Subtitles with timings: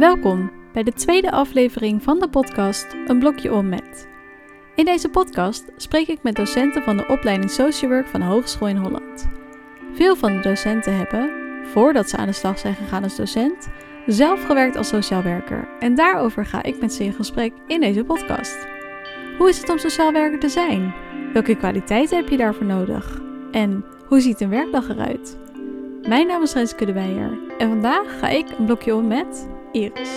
[0.00, 4.08] Welkom bij de tweede aflevering van de podcast Een blokje om met.
[4.74, 8.68] In deze podcast spreek ik met docenten van de opleiding Social Work van de Hogeschool
[8.68, 9.28] in Holland.
[9.94, 11.30] Veel van de docenten hebben,
[11.66, 13.68] voordat ze aan de slag zijn gegaan als docent,
[14.06, 15.68] zelf gewerkt als sociaal werker.
[15.80, 18.68] En daarover ga ik met ze in gesprek in deze podcast.
[19.38, 20.94] Hoe is het om sociaal werker te zijn?
[21.32, 23.22] Welke kwaliteiten heb je daarvoor nodig?
[23.50, 25.38] En hoe ziet een werkdag eruit?
[26.08, 30.10] Mijn naam is Renske de Weijer en vandaag ga ik een blokje om met Iris.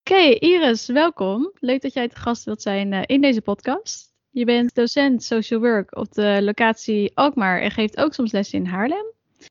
[0.00, 1.52] Oké, Iris, welkom.
[1.60, 4.12] Leuk dat jij te gast wilt zijn eh, in deze podcast.
[4.30, 8.66] Je bent docent social work op de locatie Alkmaar en geeft ook soms les in
[8.66, 9.04] Haarlem.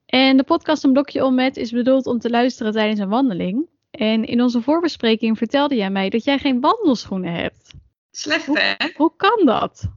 [0.05, 3.67] En de podcast Een blokje om met is bedoeld om te luisteren tijdens een wandeling.
[3.91, 7.73] En in onze voorbespreking vertelde jij mij dat jij geen wandelschoenen hebt.
[8.11, 8.87] Slecht Hoe- hè?
[8.95, 9.89] Hoe kan dat?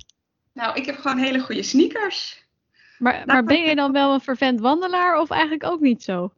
[0.53, 2.45] Nou, ik heb gewoon hele goede sneakers.
[2.99, 6.33] Maar, maar ben je dan wel een vervent wandelaar of eigenlijk ook niet zo?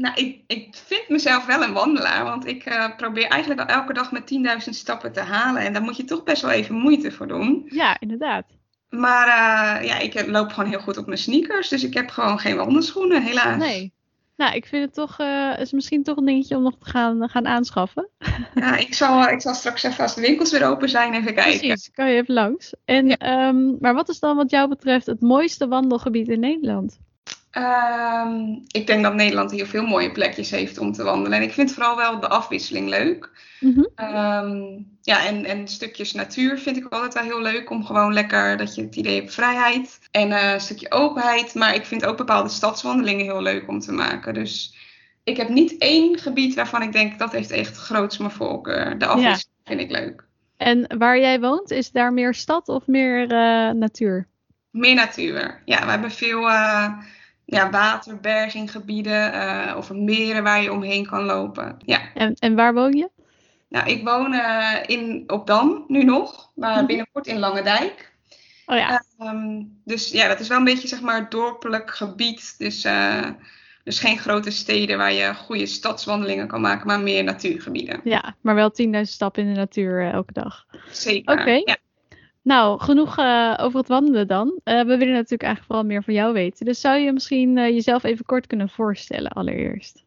[0.00, 3.92] Nou, ik, ik vind mezelf wel een wandelaar, want ik eh, probeer eigenlijk al elke
[3.92, 4.32] dag met
[4.64, 5.62] 10.000 stappen te halen.
[5.62, 7.66] En daar moet je toch best wel even moeite voor doen.
[7.68, 8.44] Ja, inderdaad.
[8.90, 12.38] Maar eh, ja, ik loop gewoon heel goed op mijn sneakers, dus ik heb gewoon
[12.38, 13.58] geen wandelschoenen, helaas.
[13.58, 13.94] Nee.
[14.36, 17.28] Nou, ik vind het toch, eh, is misschien toch een dingetje om nog te gaan,
[17.28, 18.08] gaan aanschaffen.
[18.54, 21.58] Ja, ik zal, ik zal straks even als de winkels weer open zijn even kijken.
[21.58, 22.74] Precies, kan je even langs.
[22.84, 23.16] En, Ja.
[23.16, 26.98] ehm, maar wat is dan wat jou betreft het mooiste wandelgebied in Nederland?
[27.56, 31.38] Ehm, ik denk dat Nederland heel veel mooie plekjes heeft om te wandelen.
[31.38, 33.30] En ik vind vooral wel de afwisseling leuk.
[33.60, 33.84] Mhm.
[33.94, 34.62] Ehm,
[35.02, 37.70] ja, en, en stukjes natuur vind ik altijd wel heel leuk.
[37.70, 39.98] Om gewoon lekker dat je het idee hebt vrijheid.
[40.10, 41.54] En eh, een stukje openheid.
[41.54, 44.34] Maar ik vind ook bepaalde stadswandelingen heel leuk om te maken.
[44.34, 44.76] Dus
[45.24, 48.98] ik heb niet één gebied waarvan ik denk dat heeft echt groots mijn voorkeur.
[48.98, 50.24] De afwisseling vind ik leuk.
[50.56, 54.26] En waar jij woont, is daar meer stad of meer eh, natuur?
[54.70, 55.62] Meer natuur.
[55.64, 56.92] Ja, we hebben veel eh
[57.46, 59.32] ja, water, berginggebieden.
[59.32, 61.76] eh of meren waar je omheen kan lopen.
[61.84, 62.00] Ja.
[62.14, 63.08] En, en waar woon je?
[63.68, 66.50] Nou, ik woon eh, in, op Dam nu nog.
[66.54, 66.86] Maar Mhm.
[66.86, 68.14] binnenkort in Langendijk.
[68.66, 72.54] Oh ja, Ehm, dus ja, dat is wel een beetje zeg maar dorpelijk gebied.
[72.58, 73.24] Dus, eh,
[73.84, 78.00] dus geen grote steden waar je goede stadswandelingen kan maken, maar meer natuurgebieden.
[78.04, 80.66] ja maar wel 10.000 stappen in de natuur elke dag.
[80.90, 81.40] Zeker.
[81.40, 81.50] Oké.
[81.50, 81.76] Ja.
[82.46, 84.60] Nou, genoeg eh, over het wandelen dan.
[84.64, 86.66] Eh, we willen natuurlijk eigenlijk vooral meer van jou weten.
[86.66, 90.04] Dus zou je misschien eh, jezelf even kort kunnen voorstellen allereerst?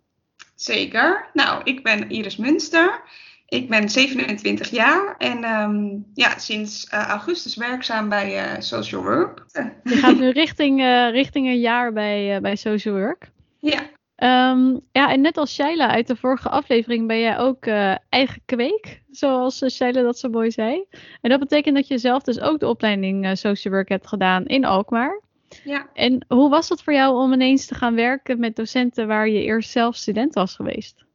[0.56, 1.30] Zeker.
[1.34, 3.02] Nou, ik ben Iris Munster.
[3.46, 9.46] Ik ben 27 jaar en ehm, ja, sinds augustus werkzaam bij Social Work.
[9.84, 13.30] Je gaat nu richting, richting een jaar bij, bij Social Work.
[13.60, 13.80] ja,
[14.20, 18.42] Ehm, ja, en net als Shaila uit de vorige aflevering ben jij ook eh, eigen
[18.46, 20.86] kweek, zoals uh, Shaila dat zo mooi zei.
[21.22, 24.46] En dat betekent dat je zelf dus ook de opleiding eh, Social Work hebt gedaan
[24.46, 25.22] in Alkmaar.
[25.64, 25.90] ja.
[25.94, 29.44] En hoe was het voor jou om ineens te gaan werken met docenten waar je
[29.44, 31.06] eerst zelf student was geweest?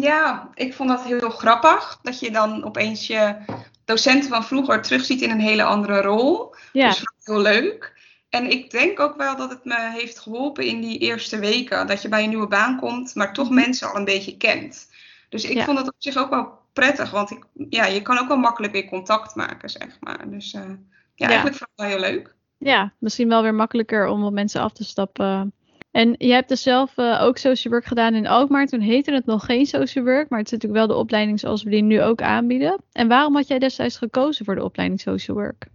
[0.00, 1.98] Ja, ik vond dat heel grappig.
[2.02, 3.36] Dat je dan opeens je
[3.84, 6.54] docenten van vroeger terugziet in een hele andere rol.
[6.72, 7.94] Ja, Dus heel leuk.
[8.36, 11.86] En ik denk ook wel dat het me heeft geholpen in die eerste weken.
[11.86, 14.90] Dat je bij een nieuwe baan komt, maar toch mensen al een beetje kent.
[15.28, 15.64] Dus ik Ja.
[15.64, 17.10] vond dat op zich ook wel prettig.
[17.10, 20.30] Want ik, ja, je kan ook wel makkelijk weer contact maken, zeg maar.
[20.30, 20.68] Dus eh, ja,
[21.14, 21.26] Ja.
[21.26, 22.34] eigenlijk vond ik het wel heel leuk.
[22.58, 25.52] ja, misschien wel weer makkelijker om op mensen af te stappen.
[25.90, 28.66] En je hebt dus zelf eh, ook social work gedaan in Alkmaar.
[28.66, 31.62] Toen heette het nog geen social work, maar het is natuurlijk wel de opleiding zoals
[31.62, 32.80] we die nu ook aanbieden.
[32.92, 35.66] En waarom had jij destijds gekozen voor de opleiding social work?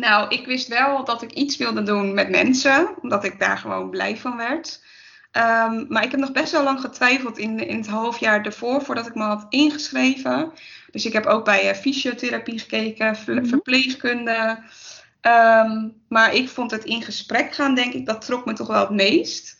[0.00, 3.90] Nou, ik wist wel dat ik iets wilde doen met mensen, omdat ik daar gewoon
[3.90, 4.82] blij van werd.
[5.30, 9.06] Ehm, maar ik heb nog best wel lang getwijfeld in, in het halfjaar ervoor, voordat
[9.06, 10.52] ik me had ingeschreven.
[10.90, 13.44] Dus ik heb ook bij eh, fysiotherapie gekeken, Mhm.
[13.46, 14.58] verpleegkunde.
[15.20, 18.80] Ehm, maar ik vond het in gesprek gaan, denk ik, dat trok me toch wel
[18.80, 19.58] het meest.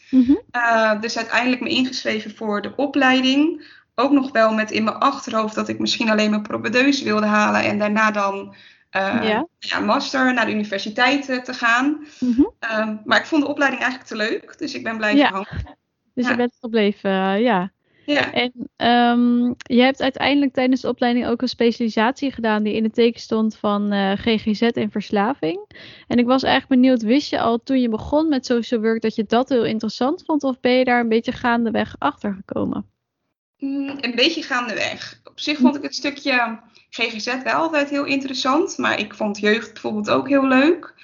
[0.57, 3.67] Uh, dus uiteindelijk me ingeschreven voor de opleiding.
[3.95, 7.63] Ook nog wel met in mijn achterhoofd dat ik misschien alleen mijn propedeuse wilde halen
[7.63, 8.55] en daarna dan
[8.97, 9.47] uh, Ja.
[9.59, 12.07] ja, master naar de universiteit uh, te gaan.
[12.21, 12.41] Mhm.
[12.41, 15.31] Um, maar ik vond de opleiding eigenlijk te leuk, dus ik ben blijven Ja.
[15.31, 15.79] hangen.
[16.15, 16.31] Dus Ja.
[16.31, 17.73] je bent gebleven, uh, ja.
[18.07, 18.33] Ja.
[18.33, 22.95] En um, je hebt uiteindelijk tijdens de opleiding ook een specialisatie gedaan die in het
[22.95, 25.59] teken stond van uh, GGZ en verslaving.
[26.09, 29.15] En ik was eigenlijk benieuwd, wist je al toen je begon met social work dat
[29.15, 30.43] je dat heel interessant vond?
[30.45, 32.87] Of ben je daar een beetje gaandeweg achter gekomen?
[33.59, 35.21] Mm, een beetje gaandeweg.
[35.25, 36.59] Op zich vond ik het stukje
[36.91, 40.95] GGZ wel altijd heel interessant, maar ik vond jeugd bijvoorbeeld ook heel leuk.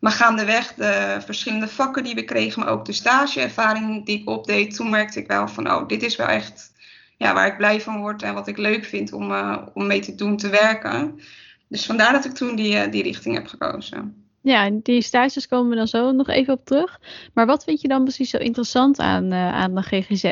[0.00, 4.74] Maar gaandeweg de verschillende vakken die we kregen, maar ook de stageervaring die ik opdeed,
[4.74, 6.72] toen merkte ik wel van, oh, dit is wel echt
[7.16, 10.00] ja, waar ik blij van word en wat ik leuk vind om, uh, om mee
[10.00, 11.20] te doen, te werken.
[11.68, 14.24] Dus vandaar dat ik toen die, uh, die richting heb gekozen.
[14.40, 17.00] Ja, en die stages komen we dan zo nog even op terug.
[17.34, 20.30] Maar wat vind je dan precies zo interessant aan, uh, aan de GGZ?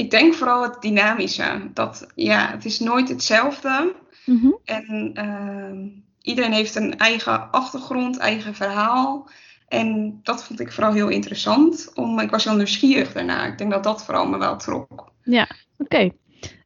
[0.00, 1.70] Ik denk vooral het dynamische.
[1.74, 3.94] Dat ja, het is nooit hetzelfde.
[4.24, 4.50] Mhm.
[4.64, 5.88] En ehm,
[6.22, 9.28] iedereen heeft een eigen achtergrond, eigen verhaal.
[9.68, 11.90] En dat vond ik vooral heel interessant.
[11.94, 13.46] Om, ik was heel nieuwsgierig daarna.
[13.46, 15.12] Ik denk dat dat vooral me wel trok.
[15.24, 15.48] Ja,
[15.78, 16.10] oké.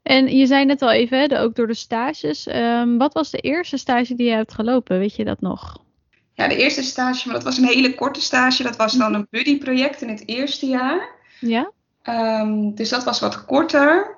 [0.02, 2.46] En je zei net al even, hè, ook door de stages.
[2.46, 4.98] Ehm, wat was de eerste stage die je hebt gelopen?
[4.98, 5.82] Weet je dat nog?
[6.32, 8.62] Ja, de eerste stage, maar dat was een hele korte stage.
[8.62, 11.08] Dat was dan een buddyproject in het eerste jaar.
[11.40, 11.70] Ja?
[12.04, 14.16] Ehm, dus dat was wat korter.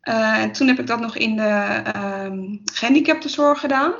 [0.00, 3.92] Eh, en toen heb ik dat nog in de ehm gehandicaptenzorg gedaan.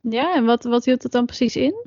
[0.00, 1.86] Ja, en wat, wat hield het dan precies in?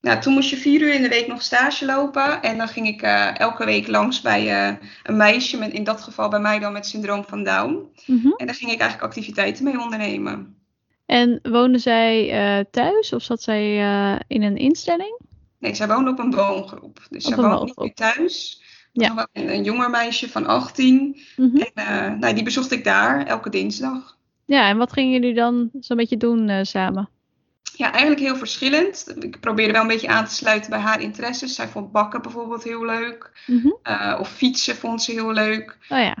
[0.00, 2.42] Nou, toen moest je vier uur in de week nog stage lopen.
[2.42, 6.00] En dan ging ik eh, elke week langs bij eh, een meisje, met, in dat
[6.00, 7.92] geval bij mij dan met syndroom van Down.
[8.06, 8.32] Mhm.
[8.36, 10.56] En daar ging ik eigenlijk activiteiten mee ondernemen.
[11.06, 13.76] En woonde zij thuis of zat zij
[14.26, 15.20] in een instelling?
[15.58, 17.06] Nee, zij woonde op een woongroep.
[17.10, 18.61] Dus Op zij woonde niet meer thuis.
[18.92, 19.28] Ja.
[19.32, 21.20] Een, een jonger meisje van 18.
[21.36, 21.56] Mhm.
[21.56, 24.16] En eh, nou, die bezocht ik daar elke dinsdag.
[24.44, 27.08] Ja, en wat gingen jullie dan zo'n beetje doen eh, samen?
[27.76, 29.14] Ja, eigenlijk heel verschillend.
[29.20, 31.54] Ik probeerde wel een beetje aan te sluiten bij haar interesses.
[31.54, 33.30] Zij vond bakken bijvoorbeeld heel leuk.
[33.46, 33.68] Mhm.
[33.82, 35.78] Eh, of fietsen vond ze heel leuk.
[35.88, 36.16] Oh ja.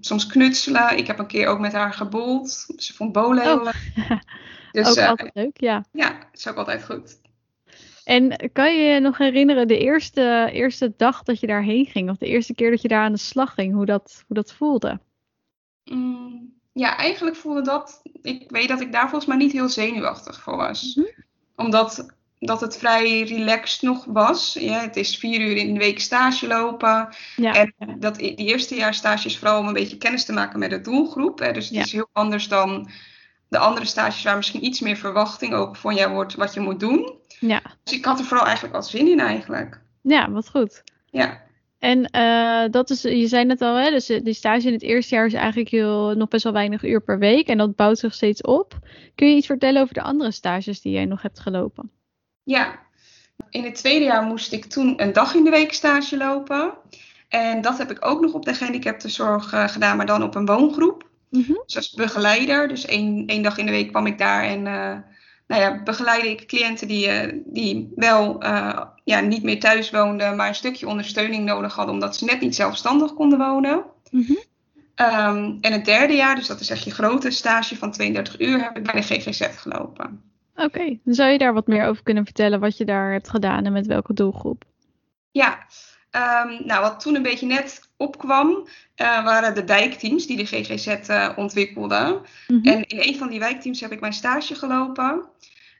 [0.00, 0.96] Soms knutselen.
[0.98, 2.66] Ik heb een keer ook met haar gebold.
[2.76, 3.64] Ze vond bolen heel Oh.
[3.64, 4.18] leuk.
[4.72, 5.84] Dus ook altijd leuk, ja.
[5.92, 7.18] ja, is ook altijd goed.
[8.08, 12.10] En kan je je nog herinneren de eerste, eerste dag dat je daarheen ging?
[12.10, 13.74] Of de eerste keer dat je daar aan de slag ging?
[13.74, 15.00] Hoe dat, hoe dat voelde?
[15.84, 18.00] Mm, ja, eigenlijk voelde dat.
[18.22, 20.94] Ik weet dat ik daar volgens mij niet heel zenuwachtig voor was.
[20.94, 21.06] Mhm.
[21.56, 24.56] Omdat dat het vrij relaxed nog was.
[24.60, 27.08] Ja, het is vier uur in de week stage lopen.
[27.36, 27.52] Ja.
[27.54, 30.70] En dat, die eerste jaar stage is vooral om een beetje kennis te maken met
[30.70, 31.38] de doelgroep.
[31.38, 31.52] Hè.
[31.52, 31.82] Dus het Ja.
[31.82, 32.88] is heel anders dan
[33.48, 36.80] de andere stages waar misschien iets meer verwachting ook van jou wordt wat je moet
[36.80, 37.17] doen.
[37.40, 37.62] Ja.
[37.82, 39.80] Dus ik had er vooral eigenlijk wel zin in eigenlijk.
[40.02, 40.82] ja, wat goed.
[41.10, 41.46] Ja.
[41.78, 44.82] En eh, dat is, je zei net al, hè, dus eh, die stage in het
[44.82, 47.46] eerste jaar is eigenlijk heel, nog best wel weinig uur per week.
[47.46, 48.78] En dat bouwt zich steeds op.
[49.14, 51.90] Kun je iets vertellen over de andere stages die jij nog hebt gelopen?
[52.42, 52.78] Ja,
[53.50, 56.72] in het tweede jaar moest ik toen een dag in de week stage lopen.
[57.28, 60.46] En dat heb ik ook nog op de gehandicaptenzorg eh, gedaan, maar dan op een
[60.46, 61.08] woongroep.
[61.30, 61.52] Mhm.
[61.66, 62.68] Dus als begeleider.
[62.68, 64.66] Dus één, één dag in de week kwam ik daar en
[65.48, 70.36] nou ja, begeleidde ik cliënten die, eh, die wel eh, ja, niet meer thuis woonden,
[70.36, 73.84] maar een stukje ondersteuning nodig hadden, omdat ze net niet zelfstandig konden wonen.
[74.10, 74.34] Mhm.
[74.94, 78.62] Ehm, en het derde jaar, dus dat is echt je grote stage van 32 uur,
[78.62, 80.22] heb ik bij de GGZ gelopen.
[80.56, 83.72] Oké, zou je daar wat meer over kunnen vertellen wat je daar hebt gedaan en
[83.72, 84.64] met welke doelgroep?
[85.30, 85.66] Ja,
[86.10, 90.86] ehm, nou wat toen een beetje net opkwam, eh, waren de wijkteams die de GGZ
[90.86, 92.20] eh, ontwikkelde.
[92.48, 92.68] Mhm.
[92.68, 95.22] En in een van die wijkteams heb ik mijn stage gelopen.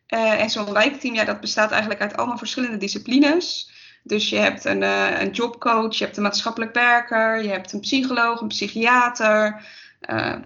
[0.07, 3.71] Eh, en zo'n wijkteam, ja, dat bestaat eigenlijk uit allemaal verschillende disciplines.
[4.03, 4.83] Dus je hebt een,
[5.23, 9.67] een jobcoach, je hebt een maatschappelijk werker, je hebt een psycholoog, een psychiater.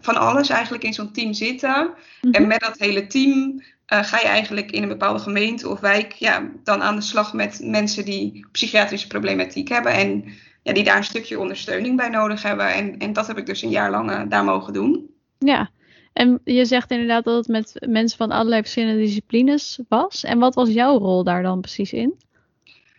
[0.00, 1.90] van alles eigenlijk in zo'n team zitten.
[2.20, 2.35] Mhm.
[2.35, 6.12] En met dat hele team eh, ga je eigenlijk in een bepaalde gemeente of wijk
[6.12, 9.92] ja, dan aan de slag met mensen die psychiatrische problematiek hebben.
[9.92, 10.24] En
[10.62, 12.74] ja, die daar een stukje ondersteuning bij nodig hebben.
[12.74, 15.10] En, en dat heb ik dus een jaar lang eh, daar mogen doen.
[15.38, 15.70] Ja,
[16.12, 20.25] en je zegt inderdaad dat het met mensen van allerlei verschillende disciplines was.
[20.25, 22.14] En wat was jouw rol daar dan precies in?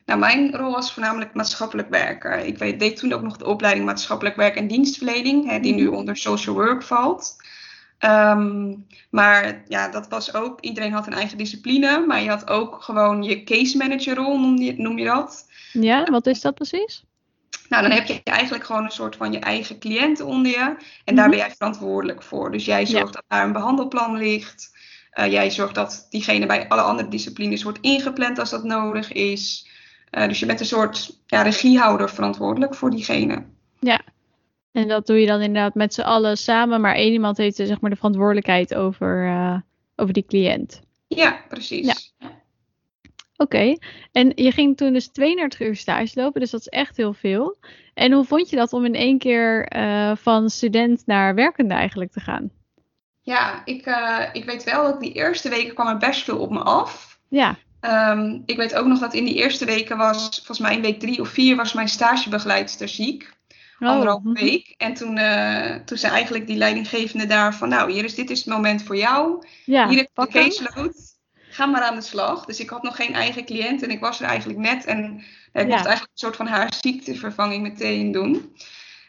[0.05, 2.37] Nou, mijn rol was voornamelijk maatschappelijk werker.
[2.37, 5.95] Ik deed toen ook nog de opleiding maatschappelijk werk en dienstverlening, hè, die nu Mhm.
[5.95, 7.35] onder social work valt.
[8.03, 8.75] Ehm,
[9.09, 13.23] maar ja, dat was ook, iedereen had een eigen discipline, maar je had ook gewoon
[13.23, 15.47] je case manager rol, noem je, noem je dat.
[15.71, 17.03] Ja, wat is dat precies?
[17.69, 20.75] Nou, dan heb je eigenlijk gewoon een soort van je eigen cliënten onder je.
[21.05, 21.29] En daar Mhm.
[21.29, 22.51] ben jij verantwoordelijk voor.
[22.51, 24.71] Dus jij zorgt dat daar een behandelplan ligt.
[25.11, 29.67] Eh, jij zorgt dat diegene bij alle andere disciplines wordt ingepland als dat nodig is.
[30.09, 33.43] Eh, dus je bent een soort ja, regiehouder verantwoordelijk voor diegene.
[34.73, 37.81] En dat doe je dan inderdaad met z'n allen samen, maar één iemand heeft zeg
[37.81, 39.57] maar de verantwoordelijkheid over, eh,
[39.95, 40.81] over die cliënt.
[41.07, 42.13] Ja, precies.
[43.37, 43.77] Oké,
[44.11, 47.57] en je ging toen dus 32 uur stage lopen, dus dat is echt heel veel.
[47.93, 52.11] En hoe vond je dat om in één keer eh, van student naar werkende eigenlijk
[52.11, 52.51] te gaan?
[53.21, 56.51] Ja, ik, eh, ik weet wel dat die eerste weken kwam er best veel op
[56.51, 57.19] me af.
[57.29, 60.81] Ja, Ehm, ik weet ook nog dat in die eerste weken was, volgens mij in
[60.81, 63.33] week drie of vier, was mijn stagebegeleidster ziek.
[63.87, 64.43] Anderhalve mhm.
[64.43, 64.73] week.
[64.77, 68.39] En toen, eh, toen zei eigenlijk die leidinggevende daar van, nou, hier is, dit is
[68.39, 69.45] het moment voor jou.
[69.65, 71.11] Ja, hier heb je de caseload.
[71.49, 72.45] Ga maar aan de slag.
[72.45, 74.85] Dus ik had nog geen eigen cliënt en ik was er eigenlijk net.
[74.85, 75.23] En
[75.53, 75.63] ik Ja.
[75.63, 78.55] mocht eigenlijk een soort van haar ziektevervanging meteen doen.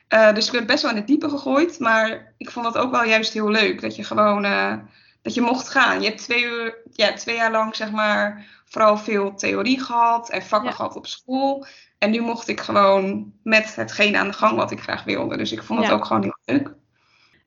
[0.08, 1.78] Eh, dus ik werd best wel in het diepe gegooid.
[1.78, 3.80] Maar ik vond dat ook wel juist heel leuk.
[3.80, 4.74] Dat je gewoon, eh,
[5.22, 6.00] dat je mocht gaan.
[6.00, 10.42] Je hebt twee, uur, ja, twee jaar lang zeg maar vooral veel theorie gehad en
[10.42, 10.74] vakken Ja.
[10.74, 11.66] gehad op school.
[11.98, 15.36] En nu mocht ik gewoon met hetgeen aan de gang wat ik graag wilde.
[15.36, 15.94] Dus ik vond het Ja.
[15.94, 16.74] ook gewoon heel leuk.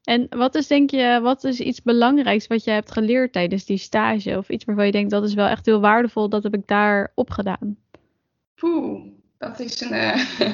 [0.04, 3.78] En wat is denk je, wat is iets belangrijks wat je hebt geleerd tijdens die
[3.78, 4.38] stage?
[4.38, 7.12] Of iets waarvan je denkt dat is wel echt heel waardevol, dat heb ik daar
[7.16, 7.78] opgedaan.
[8.56, 9.02] Poeh,
[9.38, 10.22] dat is een, eh,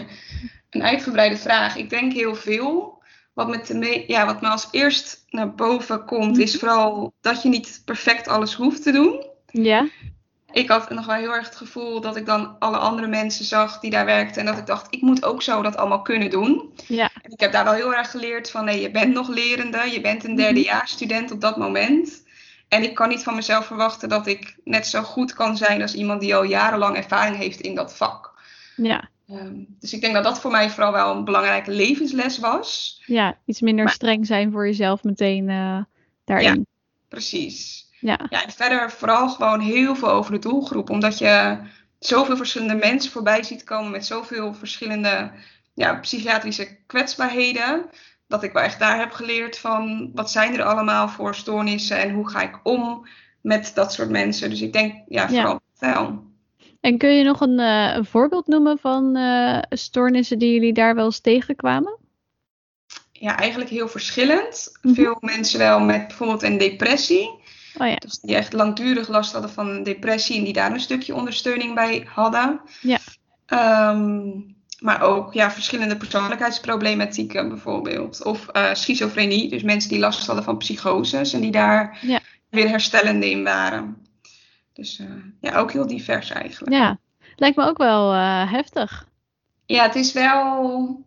[0.69, 1.75] een uitgebreide vraag.
[1.75, 3.01] Ik denk heel veel.
[3.33, 7.41] Wat, met de me ja, wat me als eerst naar boven komt, is vooral dat
[7.41, 9.25] je niet perfect alles hoeft te doen.
[9.45, 9.87] Ja?
[10.53, 13.79] Ik had nog wel heel erg het gevoel dat ik dan alle andere mensen zag
[13.79, 14.39] die daar werkten.
[14.39, 16.73] En dat ik dacht, ik moet ook zo dat allemaal kunnen doen.
[16.87, 17.09] Ja.
[17.21, 19.91] En ik heb daar wel heel erg geleerd van, nee, je bent nog lerende.
[19.91, 22.23] Je bent een derdejaarsstudent op dat moment.
[22.67, 25.93] En ik kan niet van mezelf verwachten dat ik net zo goed kan zijn als
[25.93, 28.33] iemand die al jarenlang ervaring heeft in dat vak.
[28.75, 29.09] Ja.
[29.27, 33.01] Ehm, dus ik denk dat dat voor mij vooral wel een belangrijke levensles was.
[33.05, 35.81] Ja, iets minder Maar- streng zijn voor jezelf meteen eh,
[36.25, 36.67] daarin.
[37.07, 37.87] Precies.
[38.03, 38.19] Ja.
[38.29, 40.89] Ja, en verder vooral gewoon heel veel over de doelgroep.
[40.89, 41.57] Omdat je
[41.99, 45.31] zoveel verschillende mensen voorbij ziet komen met zoveel verschillende
[45.73, 47.85] ja, psychiatrische kwetsbaarheden.
[48.27, 52.13] Dat ik wel echt daar heb geleerd van wat zijn er allemaal voor stoornissen en
[52.13, 53.07] hoe ga ik om
[53.41, 54.49] met dat soort mensen.
[54.49, 56.31] Dus ik denk ja, vooral wel.
[56.81, 60.95] En kun je nog een, eh, een voorbeeld noemen van eh, stoornissen die jullie daar
[60.95, 61.97] wel eens tegenkwamen?
[63.11, 64.77] Ja, eigenlijk heel verschillend.
[64.81, 64.93] Mhm.
[64.93, 67.42] Veel mensen wel met bijvoorbeeld een depressie.
[67.77, 67.95] Oh ja.
[67.95, 71.75] Dus die echt langdurig last hadden van een depressie en die daar een stukje ondersteuning
[71.75, 72.61] bij hadden.
[72.81, 72.97] Ja.
[73.45, 74.29] Ehm,
[74.79, 78.23] maar ook ja, verschillende persoonlijkheidsproblematieken bijvoorbeeld.
[78.23, 82.19] Of eh, schizofrenie, dus mensen die last hadden van psychoses en die daar Ja.
[82.49, 83.97] weer herstellende in waren.
[84.73, 85.07] Dus eh,
[85.41, 86.75] ja, ook heel divers eigenlijk.
[86.75, 86.97] Ja.
[87.35, 89.07] Lijkt me ook wel eh, heftig.
[89.65, 91.05] Ja, het is wel.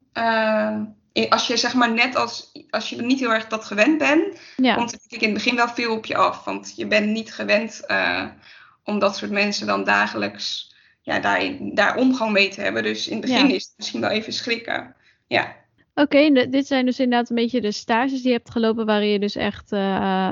[1.25, 2.53] Eh, als je zeg maar net als.
[2.71, 4.75] Als je niet heel erg dat gewend bent, Ja.
[4.75, 6.45] komt er in het begin wel veel op je af.
[6.45, 8.25] Want je bent niet gewend eh,
[8.85, 12.83] om dat soort mensen dan dagelijks ja, daar, daar omgang mee te hebben.
[12.83, 13.55] Dus in het begin Ja.
[13.55, 14.95] is het misschien wel even schrikken.
[15.27, 15.57] Ja,
[15.95, 19.19] Oké, dit zijn dus inderdaad een beetje de stages die je hebt gelopen waarin je
[19.19, 19.79] dus echt eh,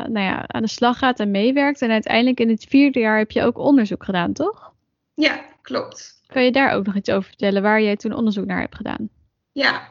[0.05, 1.83] nou ja, aan de slag gaat en meewerkt.
[1.83, 4.73] En uiteindelijk in het vierde jaar heb je ook onderzoek gedaan, toch?
[5.15, 6.21] ja klopt.
[6.27, 9.09] Kan je daar ook nog iets over vertellen waar jij toen onderzoek naar hebt gedaan?
[9.53, 9.89] Ja,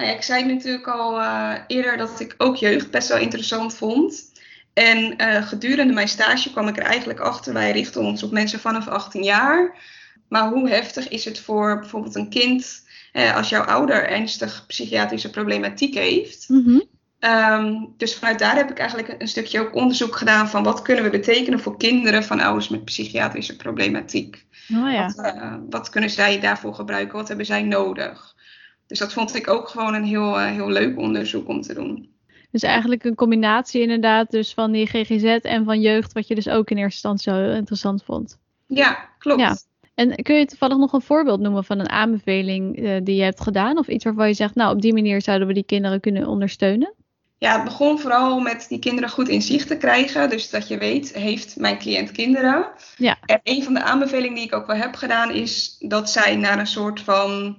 [0.00, 3.76] nou ja, ik zei natuurlijk al eh, eerder dat ik ook jeugd best wel interessant
[3.76, 4.32] vond.
[4.72, 8.60] En eh, gedurende mijn stage kwam ik er eigenlijk achter, wij richten ons op mensen
[8.60, 9.76] vanaf 18 jaar.
[10.28, 15.30] Maar hoe heftig is het voor bijvoorbeeld een kind eh, als jouw ouder ernstig psychiatrische
[15.30, 16.46] problematiek heeft?
[17.18, 21.04] Ehm, dus vanuit daar heb ik eigenlijk een, stukje ook onderzoek gedaan van wat kunnen
[21.04, 24.46] we betekenen voor kinderen van ouders met psychiatrische problematiek.
[24.72, 25.12] Oh ja.
[25.14, 25.34] Wat,
[25.70, 27.16] wat kunnen zij daarvoor gebruiken?
[27.16, 28.34] Wat hebben zij nodig?
[28.90, 32.08] Dus dat vond ik ook gewoon een heel, eh, heel leuk onderzoek om te doen.
[32.50, 36.48] Dus eigenlijk een combinatie inderdaad dus van die GGZ en van jeugd, wat je dus
[36.48, 38.38] ook in eerste instantie zo interessant vond.
[38.66, 39.40] Ja, klopt.
[39.40, 39.56] Ja.
[39.94, 43.40] En kun je toevallig nog een voorbeeld noemen van een aanbeveling eh, die je hebt
[43.40, 43.78] gedaan?
[43.78, 46.94] Of iets waarvan je zegt, nou op die manier zouden we die kinderen kunnen ondersteunen?
[47.38, 50.30] Ja, het begon vooral met die kinderen goed in zicht te krijgen.
[50.30, 52.66] Dus dat je weet, heeft mijn cliënt kinderen?
[52.96, 53.18] Ja.
[53.26, 56.58] En een van de aanbevelingen die ik ook wel heb gedaan, is dat zij naar
[56.58, 57.56] een soort van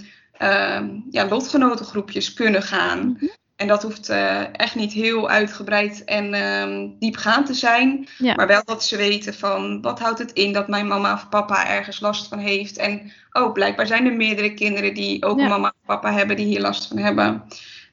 [1.10, 3.00] ja, lotgenotengroepjes kunnen gaan.
[3.00, 3.26] Mhm.
[3.56, 8.08] En dat hoeft eh, echt niet heel uitgebreid en ehm, diepgaand te zijn.
[8.18, 8.34] Ja.
[8.36, 11.70] Maar wel dat ze weten van wat houdt het in dat mijn mama of papa
[11.70, 12.78] ergens last van heeft.
[12.78, 15.44] En oh, blijkbaar zijn er meerdere kinderen die ook Ja.
[15.44, 17.44] een mama of papa hebben die hier last van hebben.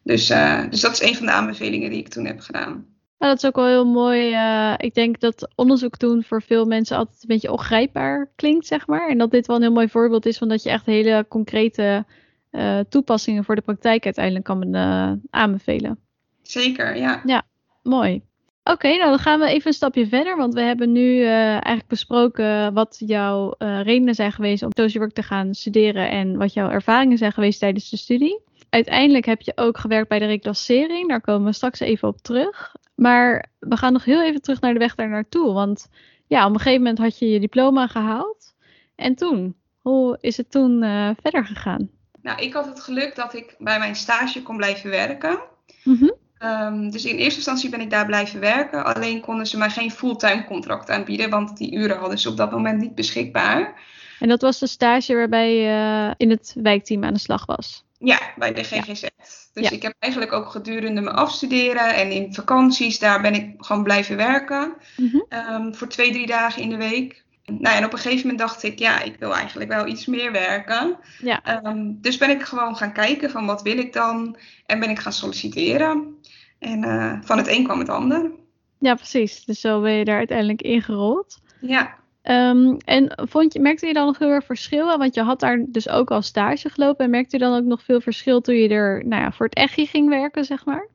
[0.03, 2.87] Dus, eh, dus dat is een van de aanbevelingen die ik toen heb gedaan.
[3.19, 4.33] Nou, dat is ook wel heel mooi.
[4.33, 8.87] eh, ik denk dat onderzoek doen voor veel mensen altijd een beetje ongrijpbaar klinkt, zeg
[8.87, 9.09] maar.
[9.09, 12.05] En dat dit wel een heel mooi voorbeeld is van dat je echt hele concrete
[12.51, 15.99] eh, toepassingen voor de praktijk uiteindelijk kan eh, aanbevelen.
[16.43, 17.43] Zeker, ja.
[17.83, 18.23] Mooi.
[18.65, 21.87] Oké, nou dan gaan we even een stapje verder, want we hebben nu eh, eigenlijk
[21.87, 26.71] besproken wat jouw redenen zijn geweest om social work te gaan studeren en wat jouw
[26.71, 28.41] ervaringen zijn geweest tijdens de studie.
[28.69, 32.75] Uiteindelijk heb je ook gewerkt bij de reclassering, daar komen we straks even op terug.
[32.95, 35.89] Maar we gaan nog heel even terug naar de weg daar naartoe, want
[36.27, 38.55] ja, op een gegeven moment had je je diploma gehaald.
[38.95, 40.81] En toen, hoe is het toen
[41.21, 41.91] verder gegaan?
[42.29, 45.41] Nou, ik had het geluk dat ik bij mijn stage kon blijven werken.
[45.85, 46.11] Mhm.
[46.39, 48.85] Ehm, dus in eerste instantie ben ik daar blijven werken.
[48.85, 52.51] Alleen konden ze mij geen fulltime contract aanbieden, want die uren hadden ze op dat
[52.51, 53.81] moment niet beschikbaar.
[54.21, 57.85] En dat was de stage waarbij je in het wijkteam aan de slag was.
[57.99, 59.07] Ja, bij de GGZ.
[59.53, 59.71] Dus Ja.
[59.71, 64.17] ik heb eigenlijk ook gedurende mijn afstuderen en in vakanties, daar ben ik gewoon blijven
[64.17, 64.75] werken.
[64.97, 65.21] Mhm.
[65.29, 67.25] ehm, voor twee, drie dagen in de week.
[67.49, 70.33] Nou, en op een gegeven moment dacht ik, ja, ik wil eigenlijk wel iets meer
[70.33, 70.97] werken.
[71.19, 71.45] Ja.
[71.45, 74.37] Ehm, dus ben ik gewoon gaan kijken van wat wil ik dan?
[74.67, 76.17] En ben ik gaan solliciteren.
[76.59, 78.31] En eh, van het een kwam het ander.
[78.79, 79.45] Ja, precies.
[79.45, 81.41] Dus zo ben je daar uiteindelijk ingerold.
[81.61, 81.97] Ja.
[82.23, 84.99] Um, en vond je, merkte je dan nog heel erg verschil?
[84.99, 87.05] Want je had daar dus ook al stage gelopen.
[87.05, 89.55] En merkte je dan ook nog veel verschil toen je er nou ja, voor het
[89.55, 90.89] echtje ging werken, zeg maar?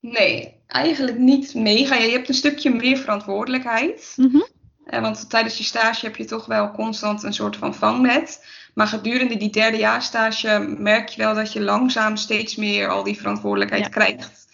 [0.00, 1.96] Nee, eigenlijk niet mega.
[1.96, 4.14] Je hebt een stukje meer verantwoordelijkheid.
[4.16, 4.44] Mm
[4.86, 8.44] want tijdens je stage heb je toch wel constant een soort van vangnet.
[8.74, 13.16] Maar gedurende die derde jaarstage merk je wel dat je langzaam steeds meer al die
[13.16, 14.46] verantwoordelijkheid krijgt.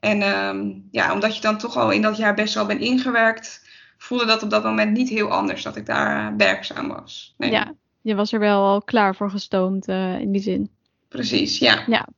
[0.00, 3.68] En ehm, ja, omdat je dan toch al in dat jaar best wel bent ingewerkt,
[3.98, 7.34] voelde dat op dat moment niet heel anders dat ik daar werkzaam was.
[7.36, 7.50] Nee.
[7.50, 10.70] Ja, je was er wel al klaar voor gestoomd uh, in die zin.
[11.08, 11.84] Precies, ja.
[11.86, 12.08] Ja.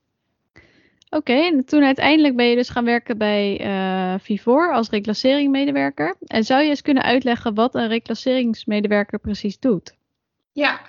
[1.14, 6.16] Oké, en toen uiteindelijk ben je dus gaan werken bij uh, Vivor als reclasseringmedewerker.
[6.26, 9.94] En zou je eens kunnen uitleggen wat een reclasseringsmedewerker precies doet?
[10.52, 10.80] Ja,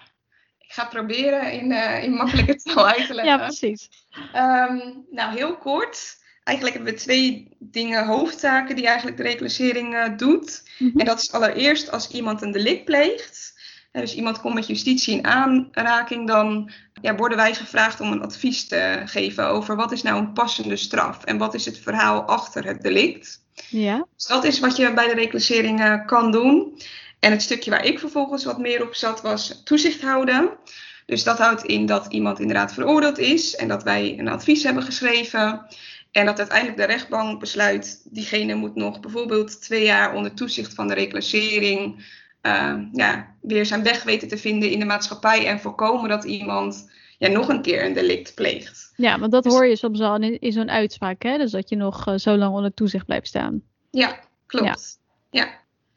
[0.60, 3.38] ik ga proberen in, uh, in makkelijke taal uit te leggen.
[3.38, 3.90] ja, precies.
[4.36, 10.18] Um, nou, heel kort eigenlijk hebben we twee dingen, hoofdtaken die eigenlijk de reclassering uh,
[10.18, 10.70] doet.
[10.80, 11.00] Mhm.
[11.00, 13.54] En dat is allereerst als iemand een delict pleegt.
[13.92, 16.72] dus iemand komt met justitie in aanraking, dan
[17.04, 20.76] ja, worden wij gevraagd om een advies te geven over wat is nou een passende
[20.76, 23.42] straf en wat is het verhaal achter het delict.
[23.70, 24.06] Ja.
[24.16, 26.82] Dus dat is wat je bij de reclassering kan doen.
[27.20, 30.50] En het stukje waar ik vervolgens wat meer op zat was toezicht houden.
[31.06, 34.84] Dus dat houdt in dat iemand inderdaad veroordeeld is en dat wij een advies hebben
[34.84, 35.66] geschreven.
[36.12, 40.88] En dat uiteindelijk de rechtbank besluit, diegene moet nog bijvoorbeeld twee jaar onder toezicht van
[40.88, 42.06] de reclassering
[42.46, 46.92] uh, ja, weer zijn weg weten te vinden in de maatschappij en voorkomen dat iemand
[47.18, 48.94] ja, nog een keer een delict pleegt.
[48.96, 51.38] Ja, want dat dus hoor je soms al in, in zo'n uitspraak, hè?
[51.38, 53.62] Dus dat je nog uh, zo lang onder toezicht blijft staan.
[53.92, 55.00] Ja, klopt.
[55.30, 55.44] Ja.
[55.44, 55.50] ja.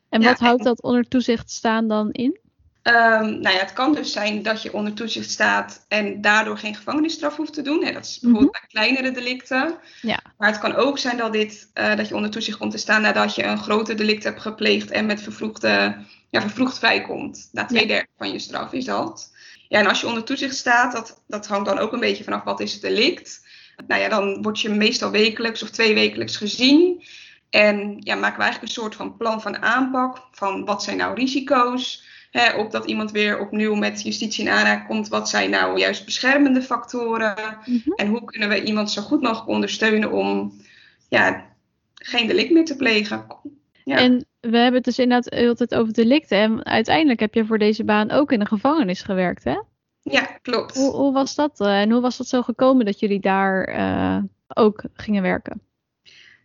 [0.09, 2.39] En wat houdt dat onder toezicht staan dan in?
[2.83, 6.75] Um, nou ja, het kan dus zijn dat je onder toezicht staat en daardoor geen
[6.75, 7.85] gevangenisstraf hoeft te doen.
[7.85, 8.61] Hè, dat is bijvoorbeeld Mhm.
[8.61, 9.75] bij kleinere delicten.
[10.03, 10.21] Ja.
[10.39, 13.03] Maar het kan ook zijn dat, dit, uh, dat je onder toezicht komt te staan
[13.03, 15.97] nadat je een groter delict hebt gepleegd en met vervroegde,
[16.31, 17.49] ja, vervroegd vrijkomt.
[17.53, 19.35] Na twee derde van je straf is dat.
[19.69, 22.45] Ja, en als je onder toezicht staat, dat, dat hangt dan ook een beetje vanaf
[22.45, 23.47] wat is het delict.
[23.87, 27.05] Nou ja, dan word je meestal wekelijks of twee wekelijks gezien.
[27.51, 30.29] En ja, maken we eigenlijk een soort van plan van aanpak.
[30.31, 32.05] Van wat zijn nou risico's?
[32.31, 35.09] Hè, op dat iemand weer opnieuw met justitie in aanraking komt.
[35.09, 37.59] Wat zijn nou juist beschermende factoren?
[37.65, 37.93] Mhm.
[37.97, 40.61] En hoe kunnen we iemand zo goed mogelijk ondersteunen om
[41.09, 41.47] ja,
[41.95, 43.27] geen delict meer te plegen?
[43.87, 43.97] Ja.
[43.97, 46.39] En we hebben het dus inderdaad heel de tijd over delicten.
[46.39, 49.59] En uiteindelijk heb je voor deze baan ook in de gevangenis gewerkt, hè?
[50.03, 50.77] ja, klopt.
[50.77, 51.61] Hoe, hoe was dat?
[51.61, 54.19] eh, en hoe was dat zo gekomen dat jullie daar eh,
[54.49, 55.61] ook gingen werken?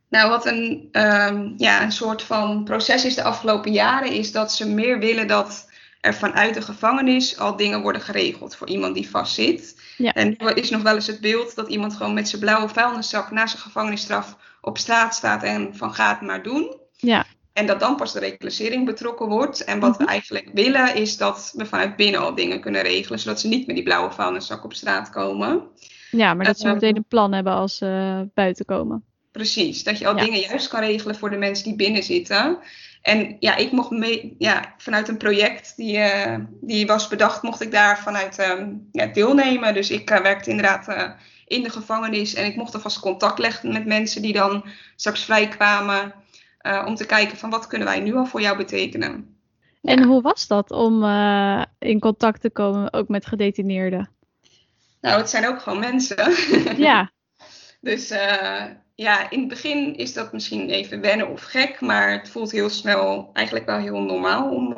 [0.09, 4.53] Nou, wat een, ehm, ja, een soort van proces is de afgelopen jaren, is dat
[4.53, 5.69] ze meer willen dat
[6.01, 9.81] er vanuit de gevangenis al dingen worden geregeld voor iemand die vastzit.
[9.97, 10.13] Ja.
[10.13, 13.31] En nu is nog wel eens het beeld dat iemand gewoon met zijn blauwe vuilniszak
[13.31, 16.80] na zijn gevangenisstraf op straat staat en van gaat maar doen.
[17.01, 17.25] Ja.
[17.53, 19.63] En dat dan pas de reclassering betrokken wordt.
[19.63, 20.11] En wat we Mhm.
[20.11, 23.75] eigenlijk willen is dat we vanuit binnen al dingen kunnen regelen, zodat ze niet met
[23.75, 25.61] die blauwe vuilniszak op straat komen.
[26.11, 29.03] Ja, maar dat ze Ehm, meteen een plan hebben als ze buiten komen.
[29.31, 30.23] Precies, dat je al Ja.
[30.23, 32.57] dingen juist kan regelen voor de mensen die binnen zitten.
[33.01, 37.61] En ja, ik mocht mee, ja, vanuit een project die, eh, die was bedacht, mocht
[37.61, 39.73] ik daar vanuit ehm, ja, deelnemen.
[39.73, 41.09] Dus ik eh, werkte inderdaad eh,
[41.47, 46.13] in de gevangenis en ik mocht alvast contact leggen met mensen die dan straks vrijkwamen.
[46.61, 49.35] Eh, om te kijken van wat kunnen wij nu al voor jou betekenen.
[49.81, 50.05] En Ja.
[50.05, 54.09] hoe was dat om eh, in contact te komen ook met gedetineerden?
[55.01, 56.17] Nou, het zijn ook gewoon mensen.
[56.77, 57.11] Ja,
[57.81, 58.63] Dus eh,
[58.95, 62.69] ja, in het begin is dat misschien even wennen of gek, maar het voelt heel
[62.69, 64.73] snel eigenlijk wel heel normaal om.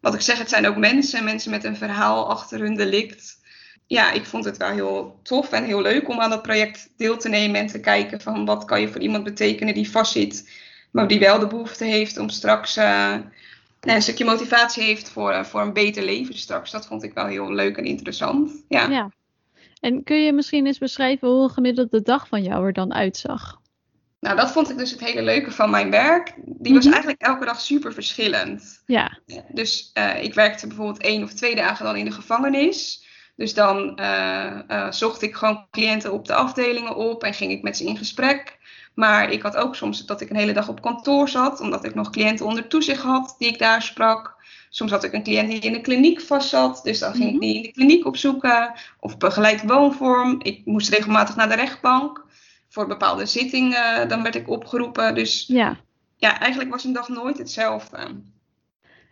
[0.00, 3.44] wat ik zeg, het zijn ook mensen, mensen met een verhaal achter hun delict.
[3.86, 7.16] Ja, ik vond het wel heel tof en heel leuk om aan dat project deel
[7.16, 10.50] te nemen en te kijken van wat kan je voor iemand betekenen die vastzit,
[10.96, 13.24] maar die wel de behoefte heeft om straks eh, nou,
[13.80, 16.70] een stukje motivatie heeft voor, eh, voor een beter leven straks.
[16.70, 18.64] Dat vond ik wel heel leuk en interessant.
[18.68, 18.88] Ja.
[18.88, 19.10] ja.
[19.80, 23.60] En kun je misschien eens beschrijven hoe een gemiddelde dag van jou er dan uitzag?
[24.20, 26.34] Nou, dat vond ik dus het hele leuke van mijn werk.
[26.44, 26.92] Die was Mhm.
[26.92, 28.82] eigenlijk elke dag super verschillend.
[28.86, 33.04] Ja, Dus eh, ik werkte bijvoorbeeld één of twee dagen dan in de gevangenis.
[33.36, 34.00] Dus dan
[34.90, 38.58] zocht ik gewoon cliënten op de afdelingen op en ging ik met ze in gesprek.
[38.96, 41.94] Maar ik had ook soms dat ik een hele dag op kantoor zat, omdat ik
[41.94, 44.34] nog cliënten onder toezicht had die ik daar sprak.
[44.70, 47.34] Soms had ik een cliënt die in de kliniek vast zat, dus dan ging Mhm.
[47.34, 48.72] ik die in de kliniek opzoeken.
[49.00, 50.40] Of begeleid woonvorm.
[50.42, 52.24] Ik moest regelmatig naar de rechtbank.
[52.68, 55.14] Voor bepaalde zittingen, dan werd ik opgeroepen.
[55.14, 55.76] Dus ja.
[56.16, 57.98] ja, eigenlijk was een dag nooit hetzelfde.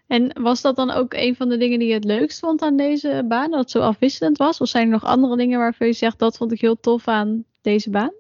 [0.07, 2.77] En was dat dan ook een van de dingen die je het leukst vond aan
[2.77, 3.51] deze baan?
[3.51, 4.61] Dat het zo afwisselend was?
[4.61, 7.45] Of zijn er nog andere dingen waarvan je zegt dat vond ik heel tof aan
[7.63, 8.13] deze baan?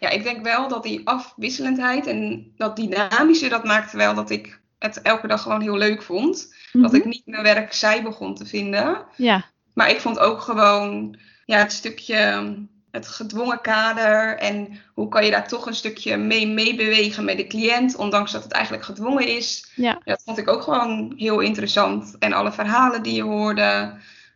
[0.00, 4.60] Ja, ik denk wel dat die afwisselendheid en dat dynamische, dat maakte wel dat ik
[4.78, 6.54] het elke dag gewoon heel leuk vond.
[6.72, 6.94] Dat Mhm.
[7.00, 9.04] ik niet mijn werk saai begon te vinden.
[9.16, 12.54] Ja, Maar ik vond ook gewoon ja, het stukje,
[12.90, 17.46] het gedwongen kader en hoe kan je daar toch een stukje mee meebewegen met de
[17.46, 19.72] cliënt, ondanks dat het eigenlijk gedwongen is.
[19.76, 20.00] ja.
[20.04, 22.16] Dat vond ik ook gewoon heel interessant.
[22.18, 23.94] En alle verhalen die je hoorde.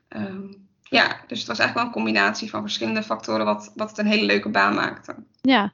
[0.09, 0.47] ehm,
[0.95, 4.07] ja, dus het was eigenlijk wel een combinatie van verschillende factoren wat, wat het een
[4.07, 5.15] hele leuke baan maakte.
[5.41, 5.73] Ja.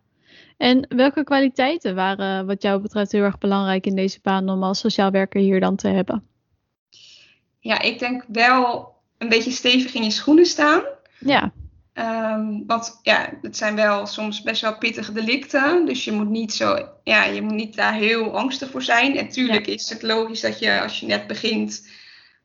[0.56, 4.78] En welke kwaliteiten waren wat jou betreft heel erg belangrijk in deze baan om als
[4.78, 6.24] sociaal werker hier dan te hebben?
[7.58, 10.82] Ja, ik denk wel een beetje stevig in je schoenen staan.
[11.18, 11.52] Ja,
[12.00, 15.86] Ehm, want ja, het zijn wel soms best wel pittige delicten.
[15.86, 19.16] Dus je moet niet zo, ja, je moet niet daar heel angstig voor zijn.
[19.16, 21.88] En tuurlijk is het logisch dat je als je net begint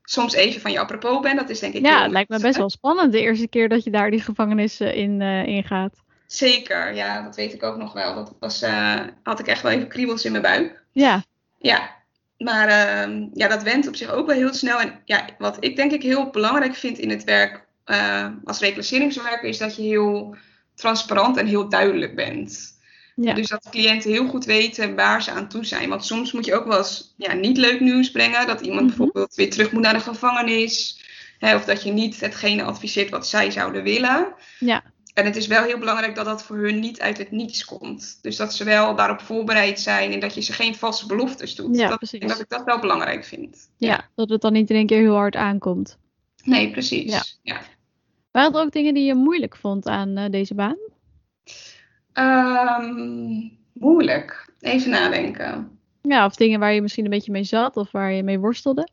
[0.05, 1.39] soms even van je apropos bent.
[1.39, 3.83] Dat is denk ik ja het lijkt me best wel spannend de eerste keer dat
[3.83, 6.03] je daar die gevangenis eh, in eh, ingaat.
[6.25, 8.15] Zeker, ja, dat weet ik ook nog wel.
[8.15, 10.83] Dat was, eh, had ik echt wel even kriebels in mijn buik.
[10.91, 11.23] Ja,
[11.57, 11.89] Ja,
[12.37, 14.79] maar ehm, ja, dat went op zich ook wel heel snel.
[14.79, 17.63] En ja, wat ik denk ik heel belangrijk vind in het werk
[18.43, 20.35] als reclasseringswerker is dat je heel
[20.75, 22.74] transparant en heel duidelijk bent.
[23.15, 23.34] Ja.
[23.34, 25.89] Dus dat cliënten heel goed weten waar ze aan toe zijn.
[25.89, 28.47] Want soms moet je ook wel eens ja, niet leuk nieuws brengen.
[28.47, 28.88] Dat iemand Mhm.
[28.88, 31.04] bijvoorbeeld weer terug moet naar de gevangenis.
[31.39, 34.34] Hè, of dat je niet hetgene adviseert wat zij zouden willen.
[34.60, 34.84] Ja.
[35.13, 38.19] En het is wel heel belangrijk dat dat voor hun niet uit het niets komt.
[38.21, 41.78] Dus dat ze wel daarop voorbereid zijn en dat je ze geen valse beloftes doet.
[41.78, 42.13] Ja, dat, precies.
[42.19, 43.69] ik denk dat ik dat wel belangrijk vind.
[43.78, 45.97] ja, dat het dan niet in één keer heel hard aankomt.
[46.43, 47.12] Nee, precies.
[47.12, 47.23] Ja.
[47.54, 47.62] Ja.
[48.32, 50.78] Waren er ook dingen die je moeilijk vond aan eh, deze baan?
[52.15, 54.54] Ehm, moeilijk.
[54.60, 55.80] Even nadenken.
[56.01, 58.88] Ja, of dingen waar je misschien een beetje mee zat of waar je mee worstelde?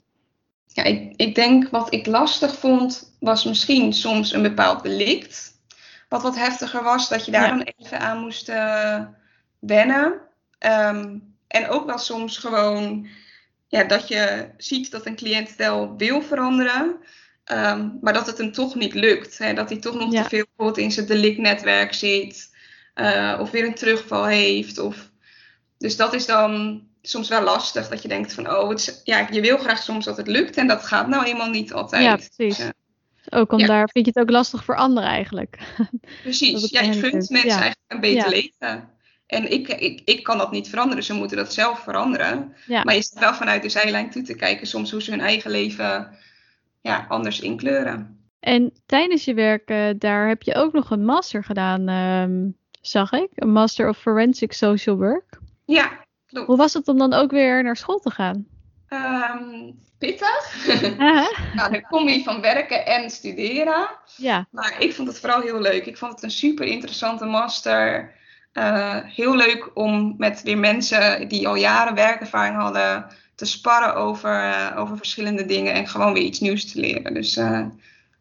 [0.67, 5.51] Ja, ik, ik denk wat ik lastig vond, was misschien soms een bepaald delict.
[6.09, 7.49] Wat wat heftiger was, dat je daar Ja.
[7.57, 9.01] dan even aan moest eh,
[9.59, 10.21] wennen.
[10.59, 13.07] Ehm, en ook wel soms gewoon
[13.69, 16.97] ja, dat je ziet dat een cliënt wel wil veranderen.
[17.45, 19.39] ehm, maar dat het hem toch niet lukt.
[19.39, 19.55] Hè?
[19.55, 20.23] Dat hij toch nog Ja.
[20.23, 22.52] te veel bijvoorbeeld in zijn delictnetwerk zit.
[22.95, 24.79] Eh, of weer een terugval heeft.
[24.79, 25.11] Of...
[25.79, 27.89] Dus dat is dan soms wel lastig.
[27.89, 30.57] Dat je denkt van, oh, het is- ja, je wil graag soms dat het lukt.
[30.57, 32.03] En dat gaat nou eenmaal niet altijd.
[32.03, 32.71] Ja, precies.
[33.31, 33.67] Ook om Ja.
[33.67, 35.59] daar vind je het ook lastig voor anderen eigenlijk.
[36.23, 36.71] Precies.
[36.71, 37.61] Ja, je gunt mensen Ja.
[37.61, 38.29] eigenlijk een beter Ja.
[38.29, 38.89] leven.
[39.27, 41.05] En ik, ik, ik kan dat niet veranderen.
[41.05, 42.55] Ze moeten dat zelf veranderen.
[42.67, 42.83] Ja.
[42.85, 44.67] Maar je staat wel vanuit de zijlijn toe te kijken.
[44.67, 46.17] Soms hoe ze hun eigen leven
[46.81, 48.21] ja, anders inkleuren.
[48.41, 52.49] En tijdens je werk, eh, daar heb je ook nog een master gedaan, ehm,
[52.83, 53.29] zag ik.
[53.35, 55.39] Een Master of Forensic Social Work.
[55.65, 55.91] Ja,
[56.27, 56.47] klopt.
[56.47, 58.47] Hoe was het om dan ook weer naar school te gaan?
[58.89, 60.67] Ehm, pittig.
[61.55, 63.89] Nou, de combi van werken en studeren.
[64.17, 65.87] Ja, Maar ik vond het vooral heel leuk.
[65.87, 68.13] Ik vond het een super interessante master.
[68.53, 74.53] Eh, heel leuk om met weer mensen die al jaren werkervaring hadden te sparren over,
[74.53, 77.15] eh, over verschillende dingen en gewoon weer iets nieuws te leren.
[77.15, 77.67] Dus eh,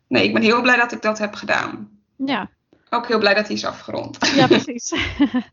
[0.08, 1.90] nee, ik ben heel blij dat ik dat heb gedaan.
[2.16, 2.50] ja.
[2.94, 4.18] Ook heel blij dat hij is afgerond.
[4.36, 4.94] Ja, precies.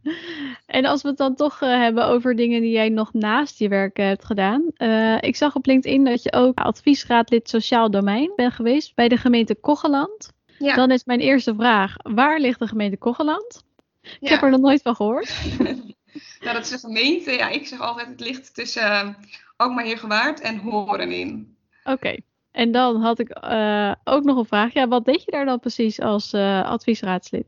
[0.66, 3.68] en als we het dan toch eh, hebben over dingen die jij nog naast je
[3.68, 4.64] werk eh, hebt gedaan.
[4.77, 9.16] Eh, ik zag op LinkedIn dat je ook adviesraadlid sociaal domein bent geweest bij de
[9.16, 10.33] gemeente Kocheland.
[10.59, 13.64] Ja, Dan is mijn eerste vraag, waar ligt de gemeente Kocheland?
[14.03, 14.29] Ik ja.
[14.29, 15.35] heb er nog nooit van gehoord.
[16.40, 17.33] Nou, dat is een gemeente.
[17.33, 19.09] Ja, ik zeg altijd het ligt tussen uh,
[19.57, 21.57] Alkmaar Heergewaard en Horen in.
[21.85, 22.16] Oké.
[22.53, 24.73] En dan had ik uh, ook nog een vraag.
[24.73, 27.47] Ja, wat deed je daar dan precies als uh, adviesraadslid?